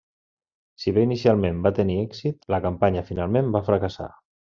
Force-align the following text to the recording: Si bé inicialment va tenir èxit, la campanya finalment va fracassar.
Si 0.83 0.93
bé 0.95 1.01
inicialment 1.07 1.59
va 1.67 1.71
tenir 1.79 1.97
èxit, 2.05 2.39
la 2.55 2.59
campanya 2.65 3.05
finalment 3.11 3.53
va 3.57 3.63
fracassar. 3.69 4.09